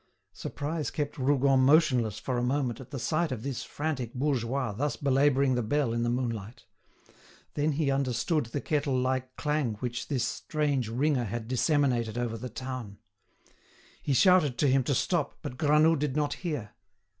Surprise 0.33 0.89
kept 0.89 1.19
Rougon 1.19 1.59
motionless 1.59 2.17
for 2.17 2.35
a 2.39 2.43
moment 2.43 2.81
at 2.81 2.89
the 2.89 2.97
sight 2.97 3.31
of 3.31 3.43
this 3.43 3.63
frantic 3.63 4.15
bourgeois 4.15 4.71
thus 4.71 4.95
belabouring 4.95 5.53
the 5.53 5.61
bell 5.61 5.93
in 5.93 6.01
the 6.01 6.09
moonlight. 6.09 6.63
Then 7.53 7.73
he 7.73 7.91
understood 7.91 8.47
the 8.47 8.61
kettle 8.61 8.97
like 8.99 9.35
clang 9.35 9.75
which 9.75 10.07
this 10.07 10.25
strange 10.25 10.89
ringer 10.89 11.25
had 11.25 11.47
disseminated 11.47 12.17
over 12.17 12.35
the 12.35 12.49
town. 12.49 12.97
He 14.01 14.13
shouted 14.13 14.57
to 14.57 14.67
him 14.67 14.83
to 14.85 14.95
stop, 14.95 15.37
but 15.43 15.55
Granoux 15.55 15.95
did 15.97 16.15
not 16.15 16.33
hear. 16.33 16.71